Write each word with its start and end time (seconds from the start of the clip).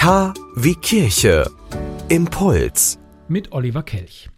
K 0.00 0.32
wie 0.56 0.76
Kirche. 0.76 1.44
Impuls. 2.08 2.98
Mit 3.28 3.52
Oliver 3.52 3.82
Kelch. 3.82 4.30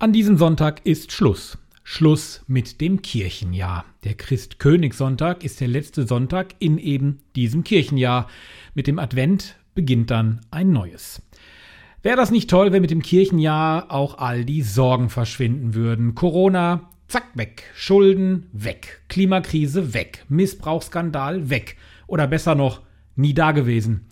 An 0.00 0.12
diesem 0.12 0.36
Sonntag 0.36 0.84
ist 0.84 1.12
Schluss. 1.12 1.58
Schluss 1.84 2.42
mit 2.48 2.80
dem 2.80 3.00
Kirchenjahr. 3.00 3.84
Der 4.02 4.14
Christkönigssonntag 4.14 5.44
ist 5.44 5.60
der 5.60 5.68
letzte 5.68 6.08
Sonntag 6.08 6.56
in 6.58 6.76
eben 6.76 7.20
diesem 7.36 7.62
Kirchenjahr. 7.62 8.26
Mit 8.74 8.88
dem 8.88 8.98
Advent 8.98 9.54
beginnt 9.76 10.10
dann 10.10 10.40
ein 10.50 10.72
neues. 10.72 11.22
Wäre 12.02 12.16
das 12.16 12.32
nicht 12.32 12.50
toll, 12.50 12.72
wenn 12.72 12.82
mit 12.82 12.90
dem 12.90 13.02
Kirchenjahr 13.02 13.92
auch 13.92 14.18
all 14.18 14.44
die 14.44 14.62
Sorgen 14.62 15.08
verschwinden 15.08 15.74
würden? 15.74 16.16
Corona, 16.16 16.90
zack, 17.06 17.26
weg. 17.34 17.62
Schulden, 17.76 18.48
weg. 18.52 19.02
Klimakrise, 19.08 19.94
weg. 19.94 20.24
Missbrauchsskandal, 20.28 21.48
weg. 21.48 21.76
Oder 22.08 22.26
besser 22.26 22.56
noch, 22.56 22.80
nie 23.14 23.34
dagewesen. 23.34 24.06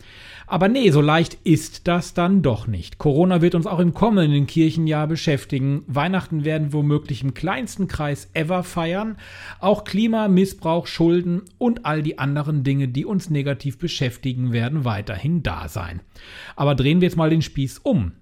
Aber 0.51 0.69
nee, 0.69 0.91
so 0.91 1.03
leicht 1.03 1.35
ist 1.45 1.89
das 1.89 2.15
dann 2.15 2.41
doch 2.41 2.67
nicht. 2.67 2.97
Corona 2.97 3.43
wird 3.43 3.55
uns 3.55 3.67
auch 3.67 3.81
im 3.81 3.93
kommenden 3.93 4.47
Kirchenjahr 4.47 5.07
beschäftigen. 5.07 5.85
Weihnachten 5.87 6.43
werden 6.43 6.73
womöglich 6.73 7.23
im 7.23 7.35
kleinsten 7.35 7.87
Kreis 7.87 8.31
ever 8.33 8.65
feiern. 8.65 9.19
Auch 9.61 9.85
Klima, 9.85 10.27
Missbrauch, 10.27 10.87
Schulden 10.87 11.43
und 11.59 11.85
all 11.85 12.03
die 12.03 12.19
anderen 12.19 12.65
Dinge, 12.65 12.89
die 12.89 13.05
uns 13.05 13.29
negativ 13.29 13.77
beschäftigen, 13.77 14.51
werden 14.53 14.87
weiterhin 14.87 15.43
da 15.43 15.69
sein. 15.69 16.01
Aber 16.57 16.75
drehen 16.75 17.03
wir 17.03 17.09
jetzt 17.09 17.19
mal 17.19 17.29
den 17.29 17.43
Spieß 17.43 17.81
um. 17.81 18.13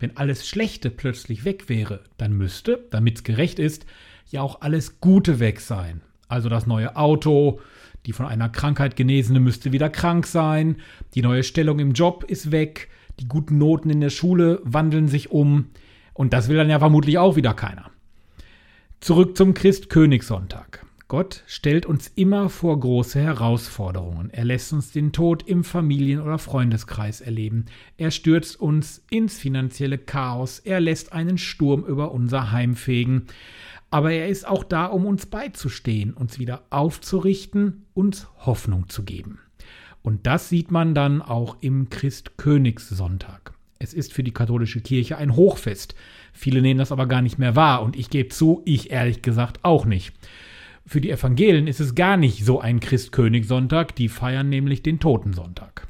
Wenn 0.00 0.16
alles 0.16 0.46
Schlechte 0.48 0.90
plötzlich 0.90 1.44
weg 1.44 1.68
wäre, 1.68 2.00
dann 2.16 2.32
müsste, 2.32 2.84
damit 2.90 3.18
es 3.18 3.24
gerecht 3.24 3.60
ist, 3.60 3.86
ja 4.28 4.42
auch 4.42 4.60
alles 4.60 5.00
Gute 5.00 5.38
weg 5.38 5.60
sein. 5.60 6.00
Also 6.28 6.48
das 6.48 6.66
neue 6.66 6.96
Auto, 6.96 7.60
die 8.06 8.12
von 8.12 8.26
einer 8.26 8.48
Krankheit 8.48 8.96
Genesene 8.96 9.40
müsste 9.40 9.72
wieder 9.72 9.90
krank 9.90 10.26
sein, 10.26 10.76
die 11.14 11.22
neue 11.22 11.42
Stellung 11.42 11.78
im 11.78 11.92
Job 11.92 12.24
ist 12.24 12.50
weg, 12.50 12.88
die 13.20 13.28
guten 13.28 13.58
Noten 13.58 13.90
in 13.90 14.00
der 14.00 14.10
Schule 14.10 14.60
wandeln 14.64 15.08
sich 15.08 15.30
um, 15.30 15.66
und 16.12 16.32
das 16.32 16.48
will 16.48 16.56
dann 16.56 16.70
ja 16.70 16.78
vermutlich 16.78 17.18
auch 17.18 17.36
wieder 17.36 17.52
keiner. 17.52 17.90
Zurück 19.00 19.36
zum 19.36 19.52
Christkönigssonntag. 19.54 20.86
Gott 21.08 21.44
stellt 21.46 21.86
uns 21.86 22.10
immer 22.16 22.48
vor 22.48 22.80
große 22.80 23.20
Herausforderungen. 23.20 24.30
Er 24.30 24.44
lässt 24.44 24.72
uns 24.72 24.90
den 24.90 25.12
Tod 25.12 25.46
im 25.46 25.62
Familien- 25.62 26.20
oder 26.20 26.38
Freundeskreis 26.38 27.20
erleben. 27.20 27.66
Er 27.96 28.10
stürzt 28.10 28.58
uns 28.58 29.04
ins 29.08 29.38
finanzielle 29.38 29.98
Chaos. 29.98 30.58
Er 30.58 30.80
lässt 30.80 31.12
einen 31.12 31.38
Sturm 31.38 31.84
über 31.84 32.10
unser 32.10 32.50
Heim 32.50 32.74
fegen 32.74 33.26
aber 33.90 34.12
er 34.12 34.28
ist 34.28 34.46
auch 34.46 34.64
da, 34.64 34.86
um 34.86 35.06
uns 35.06 35.26
beizustehen, 35.26 36.12
uns 36.12 36.38
wieder 36.38 36.64
aufzurichten, 36.70 37.86
uns 37.94 38.28
Hoffnung 38.38 38.88
zu 38.88 39.04
geben. 39.04 39.38
Und 40.02 40.26
das 40.26 40.48
sieht 40.48 40.70
man 40.70 40.94
dann 40.94 41.22
auch 41.22 41.56
im 41.60 41.90
Christkönigssonntag. 41.90 43.52
Es 43.78 43.92
ist 43.92 44.12
für 44.12 44.22
die 44.22 44.32
katholische 44.32 44.80
Kirche 44.80 45.18
ein 45.18 45.36
Hochfest. 45.36 45.94
Viele 46.32 46.62
nehmen 46.62 46.78
das 46.78 46.92
aber 46.92 47.06
gar 47.06 47.22
nicht 47.22 47.38
mehr 47.38 47.56
wahr 47.56 47.82
und 47.82 47.96
ich 47.96 48.10
gebe 48.10 48.28
zu, 48.28 48.62
ich 48.64 48.90
ehrlich 48.90 49.22
gesagt 49.22 49.64
auch 49.64 49.84
nicht. 49.84 50.14
Für 50.86 51.00
die 51.00 51.10
Evangelien 51.10 51.66
ist 51.66 51.80
es 51.80 51.96
gar 51.96 52.16
nicht 52.16 52.44
so 52.44 52.60
ein 52.60 52.78
Christkönigssonntag, 52.78 53.96
die 53.96 54.08
feiern 54.08 54.48
nämlich 54.48 54.82
den 54.82 55.00
Totensonntag. 55.00 55.88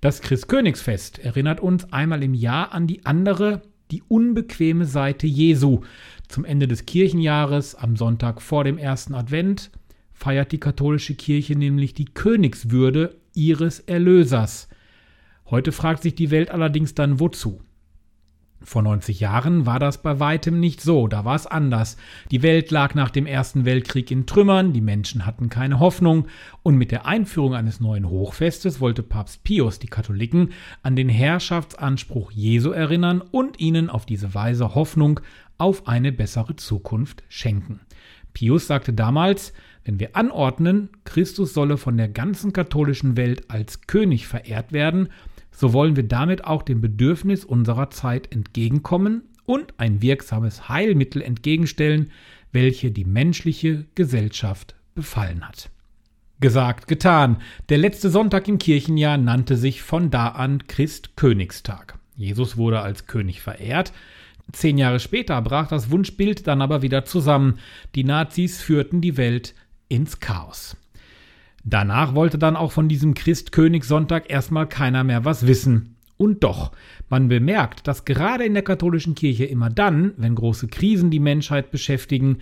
Das 0.00 0.20
Christkönigsfest 0.20 1.18
erinnert 1.18 1.60
uns 1.60 1.92
einmal 1.92 2.22
im 2.22 2.34
Jahr 2.34 2.72
an 2.72 2.86
die 2.86 3.04
andere, 3.04 3.62
die 3.90 4.02
unbequeme 4.06 4.84
Seite 4.84 5.26
Jesu. 5.26 5.80
Zum 6.28 6.44
Ende 6.44 6.68
des 6.68 6.84
Kirchenjahres, 6.84 7.74
am 7.74 7.96
Sonntag 7.96 8.42
vor 8.42 8.64
dem 8.64 8.76
ersten 8.78 9.14
Advent, 9.14 9.70
feiert 10.12 10.52
die 10.52 10.60
katholische 10.60 11.14
Kirche 11.14 11.56
nämlich 11.56 11.94
die 11.94 12.04
Königswürde 12.04 13.16
ihres 13.34 13.80
Erlösers. 13.80 14.68
Heute 15.46 15.72
fragt 15.72 16.02
sich 16.02 16.14
die 16.14 16.30
Welt 16.30 16.50
allerdings 16.50 16.94
dann 16.94 17.18
wozu. 17.18 17.62
Vor 18.60 18.82
90 18.82 19.20
Jahren 19.20 19.66
war 19.66 19.78
das 19.78 20.02
bei 20.02 20.18
weitem 20.18 20.58
nicht 20.58 20.80
so, 20.80 21.06
da 21.06 21.24
war 21.24 21.36
es 21.36 21.46
anders. 21.46 21.96
Die 22.32 22.42
Welt 22.42 22.72
lag 22.72 22.94
nach 22.94 23.10
dem 23.10 23.24
Ersten 23.24 23.64
Weltkrieg 23.64 24.10
in 24.10 24.26
Trümmern, 24.26 24.72
die 24.72 24.80
Menschen 24.80 25.24
hatten 25.24 25.48
keine 25.48 25.78
Hoffnung, 25.78 26.26
und 26.64 26.76
mit 26.76 26.90
der 26.90 27.06
Einführung 27.06 27.54
eines 27.54 27.78
neuen 27.78 28.08
Hochfestes 28.08 28.80
wollte 28.80 29.04
Papst 29.04 29.44
Pius 29.44 29.78
die 29.78 29.86
Katholiken 29.86 30.50
an 30.82 30.96
den 30.96 31.08
Herrschaftsanspruch 31.08 32.32
Jesu 32.32 32.72
erinnern 32.72 33.22
und 33.30 33.60
ihnen 33.60 33.88
auf 33.88 34.06
diese 34.06 34.34
Weise 34.34 34.74
Hoffnung 34.74 35.20
auf 35.58 35.86
eine 35.86 36.12
bessere 36.12 36.56
Zukunft 36.56 37.22
schenken. 37.28 37.80
Pius 38.32 38.66
sagte 38.66 38.92
damals, 38.92 39.52
wenn 39.84 40.00
wir 40.00 40.16
anordnen, 40.16 40.90
Christus 41.04 41.54
solle 41.54 41.76
von 41.76 41.96
der 41.96 42.08
ganzen 42.08 42.52
katholischen 42.52 43.16
Welt 43.16 43.50
als 43.50 43.82
König 43.86 44.26
verehrt 44.26 44.72
werden, 44.72 45.08
so 45.50 45.72
wollen 45.72 45.96
wir 45.96 46.04
damit 46.04 46.44
auch 46.44 46.62
dem 46.62 46.80
Bedürfnis 46.80 47.44
unserer 47.44 47.90
Zeit 47.90 48.32
entgegenkommen 48.32 49.22
und 49.44 49.74
ein 49.78 50.02
wirksames 50.02 50.68
Heilmittel 50.68 51.22
entgegenstellen, 51.22 52.12
welche 52.52 52.90
die 52.90 53.04
menschliche 53.04 53.86
Gesellschaft 53.94 54.76
befallen 54.94 55.46
hat. 55.46 55.70
Gesagt, 56.40 56.86
getan. 56.86 57.38
Der 57.68 57.78
letzte 57.78 58.10
Sonntag 58.10 58.46
im 58.46 58.58
Kirchenjahr 58.58 59.18
nannte 59.18 59.56
sich 59.56 59.82
von 59.82 60.10
da 60.10 60.28
an 60.28 60.66
Christkönigstag. 60.68 61.98
Jesus 62.14 62.56
wurde 62.56 62.80
als 62.80 63.06
König 63.06 63.40
verehrt. 63.40 63.92
Zehn 64.52 64.78
Jahre 64.78 65.00
später 65.00 65.40
brach 65.42 65.68
das 65.68 65.90
Wunschbild 65.90 66.46
dann 66.46 66.62
aber 66.62 66.82
wieder 66.82 67.04
zusammen. 67.04 67.58
Die 67.94 68.04
Nazis 68.04 68.60
führten 68.60 69.00
die 69.00 69.16
Welt 69.16 69.54
ins 69.88 70.20
Chaos. 70.20 70.76
Danach 71.64 72.14
wollte 72.14 72.38
dann 72.38 72.56
auch 72.56 72.72
von 72.72 72.88
diesem 72.88 73.14
Christkönigssonntag 73.14 74.30
erstmal 74.30 74.68
keiner 74.68 75.04
mehr 75.04 75.24
was 75.24 75.46
wissen. 75.46 75.96
Und 76.16 76.42
doch, 76.42 76.72
man 77.08 77.28
bemerkt, 77.28 77.86
dass 77.86 78.04
gerade 78.04 78.44
in 78.44 78.54
der 78.54 78.64
katholischen 78.64 79.14
Kirche 79.14 79.44
immer 79.44 79.70
dann, 79.70 80.14
wenn 80.16 80.34
große 80.34 80.66
Krisen 80.66 81.10
die 81.10 81.20
Menschheit 81.20 81.70
beschäftigen, 81.70 82.38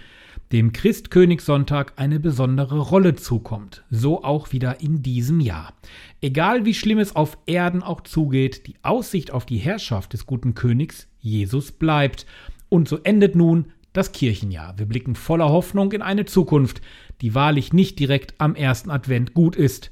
dem 0.52 0.72
Christkönigssonntag 0.72 1.92
eine 1.96 2.20
besondere 2.20 2.78
Rolle 2.78 3.16
zukommt. 3.16 3.84
So 3.90 4.22
auch 4.24 4.52
wieder 4.52 4.80
in 4.80 5.02
diesem 5.02 5.40
Jahr. 5.40 5.74
Egal 6.20 6.64
wie 6.64 6.74
schlimm 6.74 6.98
es 6.98 7.16
auf 7.16 7.36
Erden 7.46 7.82
auch 7.82 8.00
zugeht, 8.00 8.66
die 8.66 8.76
Aussicht 8.82 9.30
auf 9.30 9.44
die 9.44 9.58
Herrschaft 9.58 10.12
des 10.12 10.24
guten 10.24 10.54
Königs 10.54 11.08
Jesus 11.26 11.72
bleibt. 11.72 12.26
Und 12.68 12.88
so 12.88 12.98
endet 13.02 13.34
nun 13.34 13.66
das 13.92 14.12
Kirchenjahr. 14.12 14.78
Wir 14.78 14.86
blicken 14.86 15.14
voller 15.14 15.48
Hoffnung 15.48 15.92
in 15.92 16.02
eine 16.02 16.24
Zukunft, 16.24 16.80
die 17.20 17.34
wahrlich 17.34 17.72
nicht 17.72 17.98
direkt 17.98 18.34
am 18.38 18.54
ersten 18.54 18.90
Advent 18.90 19.34
gut 19.34 19.56
ist. 19.56 19.90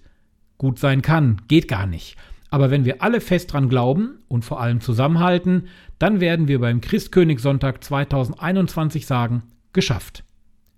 Gut 0.59 0.79
sein 0.79 1.03
kann, 1.03 1.43
geht 1.49 1.69
gar 1.69 1.87
nicht. 1.87 2.17
Aber 2.51 2.71
wenn 2.71 2.85
wir 2.85 3.03
alle 3.03 3.21
fest 3.21 3.53
dran 3.53 3.69
glauben 3.69 4.23
und 4.29 4.45
vor 4.45 4.61
allem 4.61 4.81
zusammenhalten, 4.81 5.69
dann 5.99 6.21
werden 6.21 6.47
wir 6.47 6.61
beim 6.61 6.81
Christkönigssonntag 6.81 7.83
2021 7.83 9.07
sagen, 9.07 9.43
geschafft. 9.73 10.23